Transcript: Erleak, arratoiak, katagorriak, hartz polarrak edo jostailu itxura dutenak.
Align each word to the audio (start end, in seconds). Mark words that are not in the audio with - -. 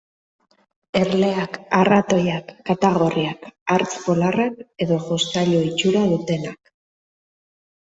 Erleak, 0.99 1.59
arratoiak, 1.81 2.49
katagorriak, 2.71 3.47
hartz 3.77 3.93
polarrak 4.09 4.59
edo 4.89 5.01
jostailu 5.09 5.65
itxura 5.73 6.07
dutenak. 6.13 6.79